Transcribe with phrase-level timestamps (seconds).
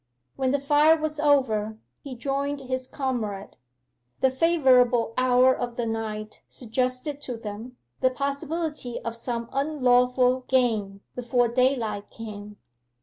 [0.35, 3.55] When the fire was over, he joined his comrade.
[4.21, 11.01] The favourable hour of the night suggested to them the possibility of some unlawful gain
[11.13, 12.57] before daylight came.